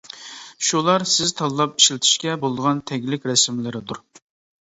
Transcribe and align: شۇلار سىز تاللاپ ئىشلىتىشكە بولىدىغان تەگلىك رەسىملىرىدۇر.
شۇلار 0.67 1.03
سىز 1.15 1.33
تاللاپ 1.41 1.75
ئىشلىتىشكە 1.81 2.33
بولىدىغان 2.45 2.81
تەگلىك 2.93 3.29
رەسىملىرىدۇر. 3.33 4.01